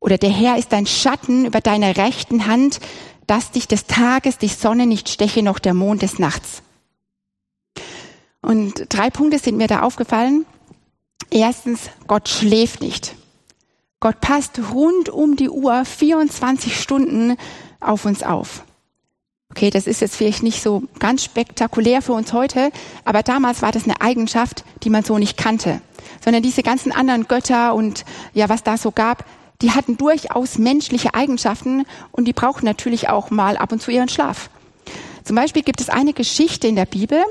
Oder 0.00 0.18
der 0.18 0.30
Herr 0.30 0.58
ist 0.58 0.72
dein 0.72 0.86
Schatten 0.86 1.46
über 1.46 1.60
deiner 1.60 1.96
rechten 1.96 2.46
Hand, 2.46 2.80
dass 3.26 3.52
dich 3.52 3.68
des 3.68 3.86
Tages 3.86 4.36
die 4.38 4.48
Sonne 4.48 4.86
nicht 4.86 5.08
steche, 5.08 5.42
noch 5.42 5.58
der 5.58 5.74
Mond 5.74 6.02
des 6.02 6.18
Nachts. 6.18 6.62
Und 8.42 8.86
drei 8.88 9.08
Punkte 9.10 9.38
sind 9.38 9.56
mir 9.56 9.68
da 9.68 9.82
aufgefallen. 9.82 10.44
Erstens, 11.30 11.88
Gott 12.08 12.28
schläft 12.28 12.82
nicht. 12.82 13.14
Gott 14.00 14.20
passt 14.20 14.60
rund 14.72 15.08
um 15.08 15.36
die 15.36 15.48
Uhr 15.48 15.84
24 15.84 16.78
Stunden 16.78 17.36
auf 17.80 18.04
uns 18.04 18.24
auf. 18.24 18.64
Okay, 19.54 19.68
das 19.68 19.86
ist 19.86 20.00
jetzt 20.00 20.16
vielleicht 20.16 20.42
nicht 20.42 20.62
so 20.62 20.82
ganz 20.98 21.22
spektakulär 21.22 22.00
für 22.00 22.14
uns 22.14 22.32
heute, 22.32 22.72
aber 23.04 23.22
damals 23.22 23.60
war 23.60 23.70
das 23.70 23.84
eine 23.84 24.00
Eigenschaft, 24.00 24.64
die 24.82 24.88
man 24.88 25.04
so 25.04 25.18
nicht 25.18 25.36
kannte. 25.36 25.82
Sondern 26.24 26.42
diese 26.42 26.62
ganzen 26.62 26.90
anderen 26.90 27.28
Götter 27.28 27.74
und 27.74 28.06
ja, 28.32 28.48
was 28.48 28.62
da 28.62 28.78
so 28.78 28.92
gab, 28.92 29.26
die 29.60 29.72
hatten 29.72 29.98
durchaus 29.98 30.56
menschliche 30.56 31.12
Eigenschaften 31.12 31.84
und 32.12 32.26
die 32.26 32.32
brauchen 32.32 32.64
natürlich 32.64 33.10
auch 33.10 33.30
mal 33.30 33.58
ab 33.58 33.72
und 33.72 33.82
zu 33.82 33.90
ihren 33.90 34.08
Schlaf. 34.08 34.48
Zum 35.22 35.36
Beispiel 35.36 35.62
gibt 35.62 35.82
es 35.82 35.90
eine 35.90 36.14
Geschichte 36.14 36.66
in 36.66 36.74
der 36.74 36.86
Bibel, 36.86 37.22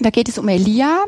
da 0.00 0.10
geht 0.10 0.28
es 0.28 0.38
um 0.38 0.48
Elia 0.48 1.04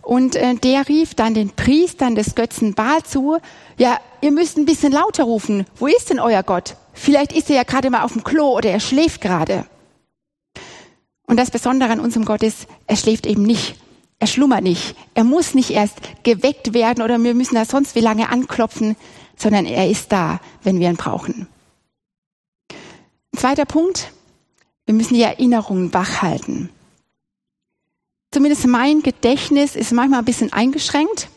und 0.00 0.36
äh, 0.36 0.54
der 0.54 0.88
rief 0.88 1.14
dann 1.14 1.34
den 1.34 1.50
Priestern 1.50 2.14
des 2.14 2.34
Götzen 2.34 2.72
Baal 2.72 3.02
zu, 3.02 3.36
ja, 3.76 3.98
ihr 4.22 4.32
müsst 4.32 4.56
ein 4.56 4.64
bisschen 4.64 4.90
lauter 4.90 5.24
rufen. 5.24 5.66
Wo 5.76 5.86
ist 5.86 6.08
denn 6.08 6.18
euer 6.18 6.42
Gott? 6.42 6.76
Vielleicht 6.94 7.32
ist 7.34 7.50
er 7.50 7.56
ja 7.56 7.62
gerade 7.64 7.90
mal 7.90 8.04
auf 8.04 8.14
dem 8.14 8.24
Klo 8.24 8.56
oder 8.56 8.70
er 8.70 8.80
schläft 8.80 9.20
gerade. 9.20 9.66
Und 11.32 11.38
das 11.38 11.50
Besondere 11.50 11.88
an 11.90 11.98
unserem 11.98 12.26
Gott 12.26 12.42
ist, 12.42 12.66
er 12.86 12.94
schläft 12.94 13.24
eben 13.24 13.42
nicht. 13.42 13.76
Er 14.18 14.26
schlummert 14.26 14.62
nicht. 14.62 14.94
Er 15.14 15.24
muss 15.24 15.54
nicht 15.54 15.70
erst 15.70 15.96
geweckt 16.24 16.74
werden 16.74 17.02
oder 17.02 17.18
wir 17.18 17.32
müssen 17.32 17.54
da 17.54 17.64
sonst 17.64 17.94
wie 17.94 18.00
lange 18.00 18.28
anklopfen, 18.28 18.96
sondern 19.34 19.64
er 19.64 19.88
ist 19.88 20.12
da, 20.12 20.40
wenn 20.62 20.78
wir 20.78 20.90
ihn 20.90 20.96
brauchen. 20.96 21.46
Ein 22.70 23.38
zweiter 23.38 23.64
Punkt. 23.64 24.12
Wir 24.84 24.92
müssen 24.92 25.14
die 25.14 25.22
Erinnerungen 25.22 25.94
wach 25.94 26.20
halten. 26.20 26.68
Zumindest 28.30 28.66
mein 28.66 29.00
Gedächtnis 29.00 29.74
ist 29.74 29.92
manchmal 29.92 30.18
ein 30.18 30.26
bisschen 30.26 30.52
eingeschränkt. 30.52 31.28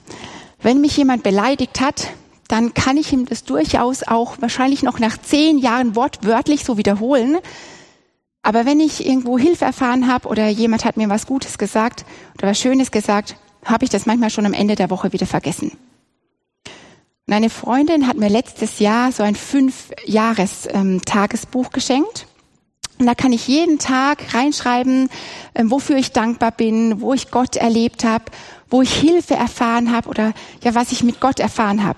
Wenn 0.62 0.82
mich 0.82 0.98
jemand 0.98 1.24
beleidigt 1.24 1.80
hat, 1.80 2.10
dann 2.50 2.74
kann 2.74 2.98
ich 2.98 3.14
ihm 3.14 3.28
das 3.28 3.46
durchaus 3.46 4.04
auch 4.04 4.42
wahrscheinlich 4.42 4.84
noch 4.84 5.00
nach 5.00 5.18
zehn 5.18 5.58
Jahren 5.58 5.96
wortwörtlich 5.96 6.66
so 6.66 6.78
wiederholen. 6.78 7.38
Aber 8.46 8.66
wenn 8.68 8.80
ich 8.80 9.04
irgendwo 9.04 9.40
Hilfe 9.40 9.66
erfahren 9.66 10.08
habe 10.08 10.28
oder 10.28 10.48
jemand 10.48 10.86
hat 10.86 10.98
mir 10.98 11.10
was 11.10 11.26
Gutes 11.26 11.58
gesagt 11.58 12.06
oder 12.38 12.50
was 12.50 12.60
Schönes 12.60 12.92
gesagt, 12.92 13.38
habe 13.66 13.86
ich 13.86 13.90
das 13.90 14.06
manchmal 14.06 14.30
schon 14.30 14.46
am 14.46 14.54
Ende 14.54 14.76
der 14.76 14.92
Woche 14.92 15.14
wieder 15.14 15.26
vergessen. 15.26 15.72
Und 17.26 17.34
eine 17.34 17.50
Freundin 17.50 18.08
hat 18.08 18.18
mir 18.18 18.30
letztes 18.30 18.78
Jahr 18.78 19.12
so 19.12 19.24
ein 19.24 19.34
Fünf-Jahres-Tagesbuch 19.34 21.72
geschenkt. 21.72 22.28
Und 23.00 23.08
da 23.08 23.16
kann 23.16 23.34
ich 23.34 23.48
jeden 23.48 23.80
Tag 23.80 24.36
reinschreiben, 24.36 25.10
ähm, 25.56 25.72
wofür 25.72 25.98
ich 25.98 26.12
dankbar 26.12 26.52
bin, 26.52 27.02
wo 27.02 27.16
ich 27.16 27.32
Gott 27.32 27.56
erlebt 27.56 28.04
habe, 28.04 28.26
wo 28.70 28.84
ich 28.84 28.94
Hilfe 28.94 29.34
erfahren 29.34 29.92
habe 29.92 30.08
oder 30.08 30.34
ja, 30.64 30.76
was 30.76 30.92
ich 30.92 31.02
mit 31.02 31.20
Gott 31.20 31.40
erfahren 31.40 31.84
habe. 31.84 31.98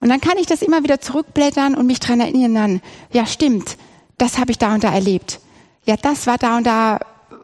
Und 0.00 0.08
dann 0.08 0.20
kann 0.20 0.36
ich 0.36 0.48
das 0.48 0.62
immer 0.62 0.82
wieder 0.82 1.00
zurückblättern 1.00 1.76
und 1.76 1.86
mich 1.86 2.00
dran 2.00 2.18
erinnern, 2.18 2.82
ja 3.12 3.24
stimmt, 3.24 3.76
das 4.18 4.38
habe 4.38 4.50
ich 4.50 4.58
da 4.58 4.74
und 4.74 4.82
da 4.82 4.92
erlebt 4.92 5.38
ja, 5.86 5.96
das 5.96 6.26
war 6.26 6.38
da 6.38 6.56
und 6.56 6.64
da, 6.64 7.00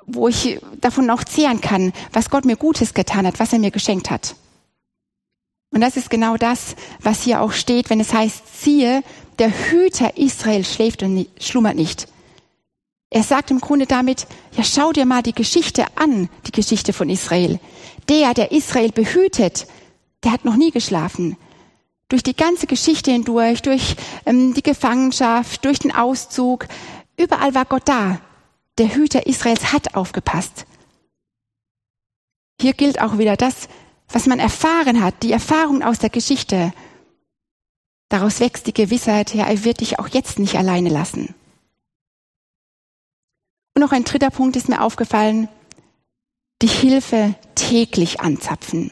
wo 0.07 0.29
ich 0.29 0.59
davon 0.81 1.11
auch 1.11 1.25
zehren 1.25 1.61
kann, 1.61 1.93
was 2.13 2.31
Gott 2.31 2.45
mir 2.45 2.57
Gutes 2.57 2.95
getan 2.95 3.27
hat, 3.27 3.41
was 3.41 3.53
er 3.53 3.59
mir 3.59 3.71
geschenkt 3.71 4.11
hat. 4.11 4.37
Und 5.71 5.81
das 5.81 5.97
ist 5.97 6.11
genau 6.11 6.37
das, 6.37 6.77
was 7.03 7.23
hier 7.23 7.41
auch 7.41 7.53
steht, 7.53 7.91
wenn 7.91 8.01
es 8.01 8.15
heißt, 8.15 8.63
siehe, 8.63 9.03
der 9.39 9.51
Hüter 9.51 10.17
Israel 10.17 10.65
schläft 10.65 11.03
und 11.03 11.29
schlummert 11.39 11.77
nicht. 11.77 12.09
Er 13.11 13.23
sagt 13.23 13.51
im 13.51 13.61
Grunde 13.61 13.87
damit, 13.87 14.27
ja, 14.57 14.65
schau 14.65 14.93
dir 14.93 15.07
mal 15.07 15.23
die 15.23 15.35
Geschichte 15.35 15.85
an, 15.95 16.29
die 16.47 16.53
Geschichte 16.53 16.93
von 16.93 17.09
Israel. 17.09 17.61
Der, 18.09 18.35
der 18.35 18.53
Israel 18.53 18.91
behütet, 18.91 19.67
der 20.25 20.33
hat 20.33 20.45
noch 20.45 20.57
nie 20.57 20.71
geschlafen. 20.71 21.37
Durch 22.09 22.23
die 22.23 22.37
ganze 22.37 22.67
Geschichte 22.67 23.11
hindurch, 23.11 23.63
durch 23.63 23.97
ähm, 24.27 24.55
die 24.55 24.63
Gefangenschaft, 24.63 25.65
durch 25.65 25.79
den 25.79 25.95
Auszug, 25.95 26.67
überall 27.17 27.55
war 27.55 27.65
Gott 27.65 27.89
da 27.89 28.21
der 28.79 28.95
Hüter 28.95 29.27
Israels 29.27 29.73
hat 29.73 29.95
aufgepasst. 29.95 30.67
Hier 32.61 32.75
gilt 32.75 33.01
auch 33.01 33.19
wieder 33.19 33.37
das, 33.37 33.69
was 34.09 34.27
man 34.27 34.39
erfahren 34.39 35.03
hat, 35.03 35.23
die 35.23 35.33
Erfahrung 35.33 35.83
aus 35.83 35.99
der 35.99 36.11
Geschichte. 36.11 36.73
Daraus 38.09 38.41
wächst 38.41 38.67
die 38.67 38.75
Gewissheit, 38.75 39.35
ja, 39.35 39.47
er 39.47 39.65
wird 39.65 39.81
dich 39.81 39.99
auch 39.99 40.09
jetzt 40.09 40.39
nicht 40.39 40.57
alleine 40.57 40.91
lassen. 40.91 41.35
Und 43.75 43.83
noch 43.83 43.93
ein 43.93 44.05
dritter 44.05 44.31
Punkt 44.31 44.57
ist 44.57 44.69
mir 44.69 44.81
aufgefallen, 44.81 45.49
die 46.63 46.69
Hilfe 46.69 47.35
täglich 47.55 48.21
anzapfen. 48.21 48.91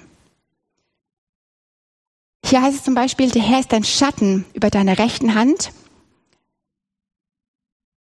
Hier 2.44 2.60
heißt 2.60 2.76
es 2.76 2.84
zum 2.84 2.94
Beispiel, 2.94 3.30
der 3.30 3.40
Herr 3.40 3.60
ist 3.60 3.72
ein 3.72 3.84
Schatten 3.84 4.44
über 4.52 4.68
deiner 4.68 4.98
rechten 4.98 5.34
Hand, 5.34 5.72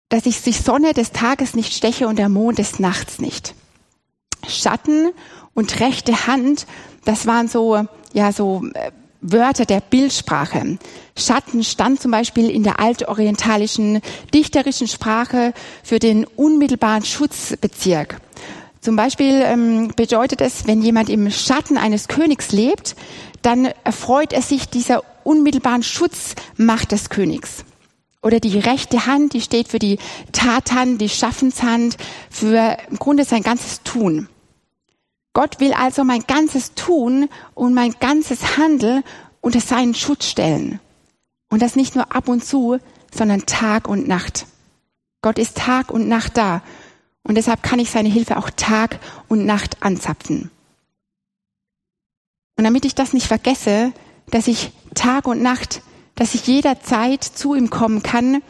dass 0.09 0.25
ich 0.25 0.41
die 0.41 0.51
Sonne 0.51 0.93
des 0.93 1.11
Tages 1.11 1.53
nicht 1.55 1.73
steche 1.73 2.07
und 2.07 2.17
der 2.17 2.29
Mond 2.29 2.57
des 2.57 2.79
Nachts 2.79 3.19
nicht. 3.19 3.53
Schatten 4.47 5.11
und 5.53 5.79
rechte 5.79 6.27
Hand, 6.27 6.65
das 7.05 7.27
waren 7.27 7.47
so, 7.47 7.85
ja, 8.13 8.31
so 8.31 8.63
äh, 8.73 8.91
Wörter 9.21 9.65
der 9.65 9.81
Bildsprache. 9.81 10.77
Schatten 11.17 11.63
stand 11.63 12.01
zum 12.01 12.11
Beispiel 12.11 12.49
in 12.49 12.63
der 12.63 12.79
altorientalischen 12.79 14.01
dichterischen 14.33 14.87
Sprache 14.87 15.53
für 15.83 15.99
den 15.99 16.25
unmittelbaren 16.25 17.03
Schutzbezirk. 17.03 18.21
Zum 18.81 18.95
Beispiel 18.95 19.41
ähm, 19.43 19.91
bedeutet 19.95 20.39
es, 20.39 20.65
wenn 20.67 20.81
jemand 20.81 21.09
im 21.09 21.29
Schatten 21.31 21.77
eines 21.77 22.07
Königs 22.07 22.53
lebt, 22.53 22.95
dann 23.41 23.69
erfreut 23.83 24.31
er 24.31 24.41
sich 24.41 24.69
dieser 24.69 25.03
unmittelbaren 25.25 25.83
Schutzmacht 25.83 26.93
des 26.93 27.09
Königs. 27.09 27.65
Oder 28.21 28.39
die 28.39 28.59
rechte 28.59 29.05
Hand, 29.05 29.33
die 29.33 29.41
steht 29.41 29.69
für 29.69 29.79
die 29.79 29.97
Tathand, 30.33 30.99
die 30.99 31.09
Schaffenshand, 31.09 31.97
für 32.29 32.77
im 32.89 32.97
Grunde 32.97 33.23
sein 33.23 33.43
ganzes 33.43 33.81
Tun. 33.83 34.27
Gott 35.33 35.59
will 35.59 35.73
also 35.73 36.03
mein 36.03 36.23
ganzes 36.27 36.73
Tun 36.73 37.29
und 37.53 37.73
mein 37.73 37.95
ganzes 37.99 38.57
Handeln 38.57 39.03
unter 39.41 39.61
seinen 39.61 39.93
Schutz 39.93 40.25
stellen. 40.25 40.79
Und 41.49 41.61
das 41.61 41.75
nicht 41.75 41.95
nur 41.95 42.13
ab 42.13 42.27
und 42.27 42.43
zu, 42.43 42.79
sondern 43.13 43.45
Tag 43.45 43.87
und 43.87 44.07
Nacht. 44.07 44.45
Gott 45.21 45.39
ist 45.39 45.57
Tag 45.57 45.91
und 45.91 46.07
Nacht 46.07 46.37
da. 46.37 46.61
Und 47.23 47.35
deshalb 47.35 47.63
kann 47.63 47.79
ich 47.79 47.89
seine 47.89 48.09
Hilfe 48.09 48.37
auch 48.37 48.49
Tag 48.49 48.99
und 49.27 49.45
Nacht 49.45 49.81
anzapfen. 49.81 50.51
Und 52.57 52.63
damit 52.63 52.85
ich 52.85 52.95
das 52.95 53.13
nicht 53.13 53.27
vergesse, 53.27 53.93
dass 54.27 54.47
ich 54.47 54.71
Tag 54.93 55.27
und 55.27 55.41
Nacht, 55.41 55.81
dass 56.19 56.35
ich 56.35 56.45
jederzeit 56.45 57.23
zu 57.23 57.55
ihm 57.55 57.69
kommen 57.69 58.03
kann, 58.03 58.43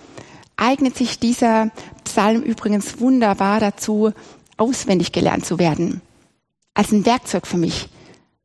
eignet 0.57 0.97
sich 0.97 1.19
dieser 1.19 1.69
Psalm 2.03 2.41
übrigens 2.41 2.99
wunderbar 2.99 3.59
dazu, 3.59 4.11
auswendig 4.57 5.11
gelernt 5.11 5.45
zu 5.45 5.59
werden 5.59 6.01
als 6.79 6.93
ein 6.93 7.05
Werkzeug 7.05 7.45
für 7.45 7.57
mich. 7.57 7.89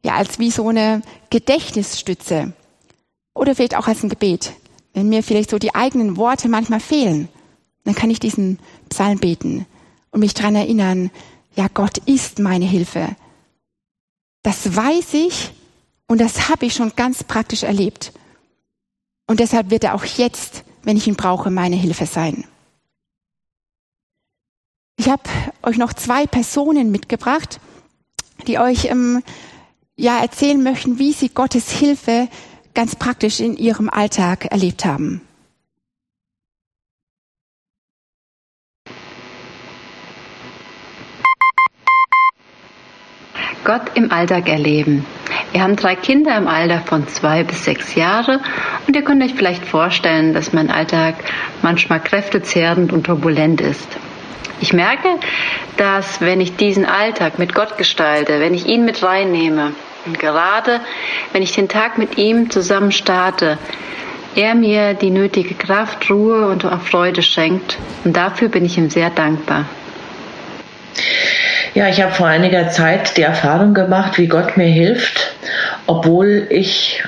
Ja, 0.04 0.16
als 0.16 0.40
wie 0.40 0.50
so 0.50 0.68
eine 0.68 1.02
Gedächtnisstütze. 1.30 2.52
Oder 3.32 3.54
vielleicht 3.54 3.76
auch 3.76 3.86
als 3.86 4.02
ein 4.02 4.08
Gebet. 4.08 4.52
Wenn 4.92 5.08
mir 5.08 5.22
vielleicht 5.22 5.50
so 5.50 5.58
die 5.58 5.74
eigenen 5.74 6.16
Worte 6.16 6.48
manchmal 6.48 6.80
fehlen, 6.80 7.28
dann 7.84 7.94
kann 7.94 8.10
ich 8.10 8.18
diesen 8.18 8.58
Psalm 8.88 9.18
beten 9.18 9.66
und 10.10 10.20
mich 10.20 10.34
dran 10.34 10.56
erinnern, 10.56 11.10
ja, 11.54 11.68
Gott 11.72 11.98
ist 11.98 12.40
meine 12.40 12.64
Hilfe. 12.64 13.16
Das 14.42 14.76
weiß 14.76 15.14
ich 15.14 15.52
und 16.08 16.20
das 16.20 16.48
habe 16.48 16.66
ich 16.66 16.74
schon 16.74 16.92
ganz 16.96 17.24
praktisch 17.24 17.62
erlebt. 17.62 18.12
Und 19.26 19.40
deshalb 19.40 19.70
wird 19.70 19.84
er 19.84 19.94
auch 19.94 20.04
jetzt, 20.04 20.64
wenn 20.82 20.96
ich 20.96 21.06
ihn 21.06 21.16
brauche, 21.16 21.50
meine 21.50 21.76
Hilfe 21.76 22.06
sein. 22.06 22.44
Ich 24.96 25.08
habe 25.08 25.22
euch 25.62 25.76
noch 25.76 25.92
zwei 25.92 26.26
Personen 26.26 26.90
mitgebracht, 26.90 27.60
die 28.46 28.58
euch 28.58 28.86
ähm, 28.86 29.22
ja 29.96 30.18
erzählen 30.20 30.62
möchten, 30.62 30.98
wie 30.98 31.12
sie 31.12 31.28
Gottes 31.30 31.70
Hilfe 31.70 32.28
ganz 32.74 32.96
praktisch 32.96 33.40
in 33.40 33.56
ihrem 33.56 33.88
Alltag 33.88 34.46
erlebt 34.46 34.84
haben. 34.84 35.20
Gott 43.64 43.96
im 43.96 44.12
Alltag 44.12 44.48
erleben. 44.48 45.06
Wir 45.54 45.62
haben 45.62 45.76
drei 45.76 45.94
Kinder 45.94 46.36
im 46.36 46.48
Alter 46.48 46.80
von 46.80 47.06
zwei 47.06 47.44
bis 47.44 47.64
sechs 47.64 47.94
Jahre 47.94 48.40
und 48.88 48.96
ihr 48.96 49.02
könnt 49.02 49.22
euch 49.22 49.34
vielleicht 49.34 49.64
vorstellen, 49.64 50.34
dass 50.34 50.52
mein 50.52 50.68
Alltag 50.68 51.14
manchmal 51.62 52.00
kräftezehrend 52.00 52.92
und 52.92 53.04
turbulent 53.04 53.60
ist. 53.60 53.86
Ich 54.60 54.72
merke, 54.72 55.08
dass 55.76 56.20
wenn 56.20 56.40
ich 56.40 56.56
diesen 56.56 56.84
Alltag 56.84 57.38
mit 57.38 57.54
Gott 57.54 57.78
gestalte, 57.78 58.40
wenn 58.40 58.52
ich 58.52 58.66
ihn 58.66 58.84
mit 58.84 59.04
reinnehme 59.04 59.74
und 60.06 60.18
gerade 60.18 60.80
wenn 61.30 61.44
ich 61.44 61.52
den 61.52 61.68
Tag 61.68 61.98
mit 61.98 62.18
ihm 62.18 62.50
zusammen 62.50 62.90
starte, 62.90 63.56
er 64.34 64.56
mir 64.56 64.94
die 64.94 65.10
nötige 65.10 65.54
Kraft, 65.54 66.10
Ruhe 66.10 66.48
und 66.48 66.64
auch 66.64 66.80
Freude 66.80 67.22
schenkt. 67.22 67.78
Und 68.02 68.16
dafür 68.16 68.48
bin 68.48 68.64
ich 68.64 68.76
ihm 68.76 68.90
sehr 68.90 69.10
dankbar. 69.10 69.66
Ja, 71.74 71.88
ich 71.88 72.00
habe 72.00 72.12
vor 72.12 72.28
einiger 72.28 72.68
Zeit 72.68 73.16
die 73.16 73.22
Erfahrung 73.22 73.74
gemacht, 73.74 74.16
wie 74.16 74.28
Gott 74.28 74.56
mir 74.56 74.68
hilft, 74.68 75.34
obwohl 75.86 76.46
ich 76.48 77.02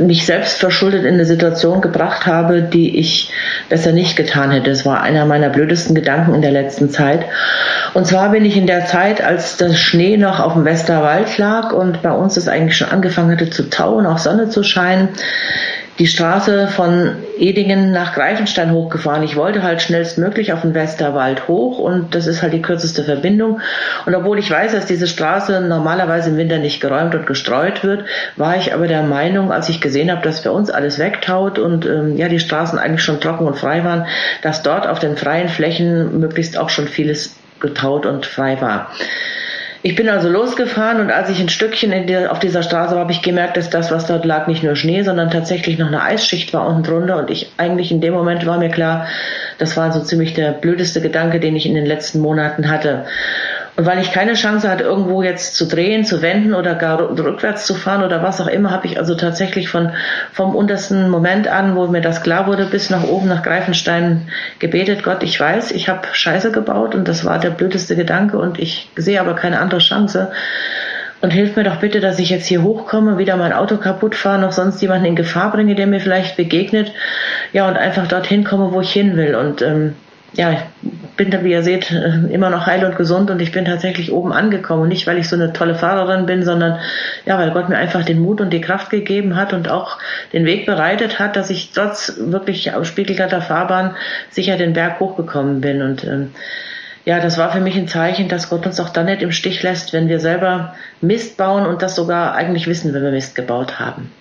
mich 0.00 0.26
selbst 0.26 0.58
verschuldet 0.58 1.04
in 1.04 1.14
eine 1.14 1.24
Situation 1.24 1.80
gebracht 1.80 2.26
habe, 2.26 2.62
die 2.62 2.98
ich 2.98 3.30
besser 3.68 3.92
nicht 3.92 4.16
getan 4.16 4.50
hätte. 4.50 4.70
Das 4.70 4.84
war 4.84 5.02
einer 5.02 5.24
meiner 5.24 5.50
blödesten 5.50 5.94
Gedanken 5.94 6.34
in 6.34 6.42
der 6.42 6.50
letzten 6.50 6.90
Zeit. 6.90 7.24
Und 7.94 8.06
zwar 8.06 8.30
bin 8.30 8.44
ich 8.44 8.56
in 8.56 8.66
der 8.66 8.86
Zeit, 8.86 9.22
als 9.22 9.56
der 9.56 9.74
Schnee 9.74 10.16
noch 10.16 10.40
auf 10.40 10.54
dem 10.54 10.64
Westerwald 10.64 11.38
lag 11.38 11.72
und 11.72 12.02
bei 12.02 12.10
uns 12.10 12.36
es 12.36 12.48
eigentlich 12.48 12.76
schon 12.76 12.90
angefangen 12.90 13.30
hatte 13.30 13.50
zu 13.50 13.70
tauen, 13.70 14.04
auch 14.04 14.18
Sonne 14.18 14.48
zu 14.48 14.62
scheinen, 14.62 15.10
die 15.98 16.06
Straße 16.06 16.68
von 16.68 17.16
Edingen 17.38 17.90
nach 17.90 18.14
Greifenstein 18.14 18.72
hochgefahren. 18.72 19.24
Ich 19.24 19.34
wollte 19.34 19.62
halt 19.64 19.82
schnellstmöglich 19.82 20.52
auf 20.52 20.62
den 20.62 20.74
Westerwald 20.74 21.48
hoch 21.48 21.78
und 21.78 22.14
das 22.14 22.26
ist 22.26 22.40
halt 22.42 22.52
die 22.52 22.62
kürzeste 22.62 23.02
Verbindung. 23.02 23.60
Und 24.06 24.14
obwohl 24.14 24.38
ich 24.38 24.50
weiß, 24.50 24.72
dass 24.72 24.86
diese 24.86 25.08
Straße 25.08 25.60
normalerweise 25.60 26.30
im 26.30 26.36
Winter 26.36 26.58
nicht 26.58 26.80
geräumt 26.80 27.16
und 27.16 27.26
gestreut 27.26 27.82
wird, 27.82 28.04
war 28.36 28.56
ich 28.56 28.72
aber 28.72 28.86
der 28.86 29.02
Meinung, 29.02 29.50
als 29.50 29.68
ich 29.68 29.80
gesehen 29.80 30.10
habe, 30.10 30.22
dass 30.22 30.42
bei 30.42 30.50
uns 30.50 30.70
alles 30.70 31.00
wegtaut 31.00 31.58
und 31.58 31.84
ähm, 31.84 32.16
ja 32.16 32.28
die 32.28 32.38
Straßen 32.38 32.78
eigentlich 32.78 33.02
schon 33.02 33.20
trocken 33.20 33.46
und 33.46 33.56
frei 33.56 33.82
waren, 33.82 34.06
dass 34.42 34.62
dort 34.62 34.86
auf 34.86 35.00
den 35.00 35.16
freien 35.16 35.48
Flächen 35.48 36.20
möglichst 36.20 36.56
auch 36.56 36.70
schon 36.70 36.86
vieles 36.86 37.34
getaut 37.58 38.06
und 38.06 38.24
frei 38.24 38.60
war. 38.60 38.92
Ich 39.82 39.94
bin 39.94 40.08
also 40.08 40.28
losgefahren 40.28 41.00
und 41.00 41.12
als 41.12 41.30
ich 41.30 41.40
ein 41.40 41.48
Stückchen 41.48 42.06
der, 42.08 42.32
auf 42.32 42.40
dieser 42.40 42.64
Straße 42.64 42.94
war, 42.94 43.02
habe 43.02 43.12
ich 43.12 43.22
gemerkt, 43.22 43.56
dass 43.56 43.70
das, 43.70 43.92
was 43.92 44.06
dort 44.06 44.24
lag, 44.24 44.48
nicht 44.48 44.64
nur 44.64 44.74
Schnee, 44.74 45.02
sondern 45.02 45.30
tatsächlich 45.30 45.78
noch 45.78 45.86
eine 45.86 46.02
Eisschicht 46.02 46.52
war 46.52 46.66
unten 46.66 46.82
drunter. 46.82 47.16
Und 47.18 47.30
ich 47.30 47.52
eigentlich 47.58 47.92
in 47.92 48.00
dem 48.00 48.12
Moment 48.12 48.44
war 48.44 48.58
mir 48.58 48.70
klar, 48.70 49.06
das 49.58 49.76
war 49.76 49.92
so 49.92 50.00
ziemlich 50.00 50.34
der 50.34 50.50
blödeste 50.50 51.00
Gedanke, 51.00 51.38
den 51.38 51.54
ich 51.54 51.64
in 51.64 51.74
den 51.74 51.86
letzten 51.86 52.18
Monaten 52.18 52.68
hatte. 52.68 53.06
Und 53.78 53.86
weil 53.86 54.00
ich 54.00 54.10
keine 54.10 54.34
Chance 54.34 54.68
hatte, 54.68 54.82
irgendwo 54.82 55.22
jetzt 55.22 55.54
zu 55.54 55.64
drehen, 55.64 56.04
zu 56.04 56.20
wenden 56.20 56.52
oder 56.52 56.74
gar 56.74 56.98
rückwärts 56.98 57.64
zu 57.64 57.76
fahren 57.76 58.02
oder 58.02 58.24
was 58.24 58.40
auch 58.40 58.48
immer, 58.48 58.72
habe 58.72 58.88
ich 58.88 58.98
also 58.98 59.14
tatsächlich 59.14 59.68
von, 59.68 59.92
vom 60.32 60.56
untersten 60.56 61.08
Moment 61.08 61.46
an, 61.46 61.76
wo 61.76 61.86
mir 61.86 62.00
das 62.00 62.24
klar 62.24 62.48
wurde, 62.48 62.64
bis 62.64 62.90
nach 62.90 63.04
oben 63.04 63.28
nach 63.28 63.44
Greifenstein 63.44 64.30
gebetet, 64.58 65.04
Gott, 65.04 65.22
ich 65.22 65.38
weiß, 65.38 65.70
ich 65.70 65.88
habe 65.88 66.08
Scheiße 66.10 66.50
gebaut 66.50 66.96
und 66.96 67.06
das 67.06 67.24
war 67.24 67.38
der 67.38 67.50
blödeste 67.50 67.94
Gedanke 67.94 68.38
und 68.38 68.58
ich 68.58 68.90
sehe 68.96 69.20
aber 69.20 69.34
keine 69.34 69.60
andere 69.60 69.78
Chance. 69.78 70.32
Und 71.20 71.32
hilf 71.32 71.54
mir 71.54 71.62
doch 71.62 71.76
bitte, 71.76 72.00
dass 72.00 72.18
ich 72.18 72.30
jetzt 72.30 72.46
hier 72.46 72.64
hochkomme, 72.64 73.16
wieder 73.16 73.36
mein 73.36 73.52
Auto 73.52 73.76
kaputt 73.76 74.16
fahre, 74.16 74.40
noch 74.40 74.52
sonst 74.52 74.82
jemanden 74.82 75.06
in 75.06 75.14
Gefahr 75.14 75.52
bringe, 75.52 75.76
der 75.76 75.86
mir 75.86 76.00
vielleicht 76.00 76.36
begegnet. 76.36 76.92
Ja, 77.52 77.68
und 77.68 77.76
einfach 77.76 78.08
dorthin 78.08 78.42
komme, 78.42 78.72
wo 78.72 78.80
ich 78.80 78.92
hin 78.92 79.16
will. 79.16 79.36
Und 79.36 79.62
ähm, 79.62 79.94
ja, 80.34 80.52
ich 80.52 80.58
bin 81.16 81.30
da, 81.30 81.42
wie 81.42 81.52
ihr 81.52 81.62
seht, 81.62 81.90
immer 81.90 82.50
noch 82.50 82.66
heil 82.66 82.84
und 82.84 82.96
gesund 82.96 83.30
und 83.30 83.40
ich 83.40 83.50
bin 83.50 83.64
tatsächlich 83.64 84.12
oben 84.12 84.32
angekommen. 84.32 84.88
Nicht, 84.88 85.06
weil 85.06 85.18
ich 85.18 85.28
so 85.28 85.36
eine 85.36 85.52
tolle 85.52 85.74
Fahrerin 85.74 86.26
bin, 86.26 86.42
sondern 86.42 86.78
ja, 87.24 87.38
weil 87.38 87.50
Gott 87.50 87.68
mir 87.68 87.78
einfach 87.78 88.04
den 88.04 88.20
Mut 88.20 88.40
und 88.40 88.52
die 88.52 88.60
Kraft 88.60 88.90
gegeben 88.90 89.36
hat 89.36 89.52
und 89.52 89.70
auch 89.70 89.98
den 90.32 90.44
Weg 90.44 90.66
bereitet 90.66 91.18
hat, 91.18 91.36
dass 91.36 91.50
ich 91.50 91.72
trotz 91.72 92.14
wirklich 92.18 92.70
spiegelglatter 92.82 93.40
Fahrbahn 93.40 93.96
sicher 94.30 94.56
den 94.56 94.74
Berg 94.74 95.00
hochgekommen 95.00 95.60
bin. 95.60 95.82
Und 95.82 96.04
ähm, 96.04 96.30
ja, 97.04 97.20
das 97.20 97.38
war 97.38 97.50
für 97.50 97.60
mich 97.60 97.76
ein 97.76 97.88
Zeichen, 97.88 98.28
dass 98.28 98.50
Gott 98.50 98.66
uns 98.66 98.78
auch 98.80 98.90
dann 98.90 99.06
nicht 99.06 99.22
im 99.22 99.32
Stich 99.32 99.62
lässt, 99.62 99.94
wenn 99.94 100.08
wir 100.08 100.20
selber 100.20 100.74
Mist 101.00 101.38
bauen 101.38 101.66
und 101.66 101.80
das 101.80 101.96
sogar 101.96 102.34
eigentlich 102.34 102.66
wissen, 102.66 102.92
wenn 102.92 103.02
wir 103.02 103.12
Mist 103.12 103.34
gebaut 103.34 103.80
haben. 103.80 104.12